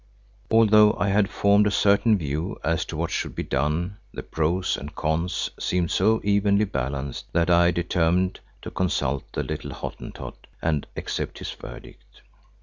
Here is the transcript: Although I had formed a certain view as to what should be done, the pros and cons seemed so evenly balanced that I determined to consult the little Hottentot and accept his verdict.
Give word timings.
Although 0.49 0.95
I 0.99 1.09
had 1.09 1.29
formed 1.29 1.67
a 1.67 1.69
certain 1.69 2.17
view 2.17 2.57
as 2.63 2.85
to 2.85 2.97
what 2.97 3.11
should 3.11 3.35
be 3.35 3.43
done, 3.43 3.97
the 4.11 4.23
pros 4.23 4.75
and 4.75 4.95
cons 4.95 5.51
seemed 5.59 5.91
so 5.91 6.19
evenly 6.23 6.65
balanced 6.65 7.31
that 7.33 7.51
I 7.51 7.69
determined 7.69 8.39
to 8.63 8.71
consult 8.71 9.31
the 9.33 9.43
little 9.43 9.71
Hottentot 9.75 10.47
and 10.59 10.87
accept 10.97 11.37
his 11.37 11.51
verdict. 11.51 12.21